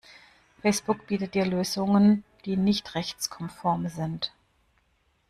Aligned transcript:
Facebook 0.63 1.05
bietet 1.05 1.35
dir 1.35 1.45
Lösungen 1.45 2.23
die 2.45 2.57
nicht 2.57 2.95
rechtskonform 2.95 3.87
sind. 3.87 4.33